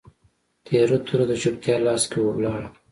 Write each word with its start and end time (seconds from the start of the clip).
تیره 0.65 0.97
توره 1.07 1.25
د 1.29 1.33
چوپتیا 1.41 1.75
لاس 1.85 2.03
کي 2.11 2.19
ولاړه 2.21 2.67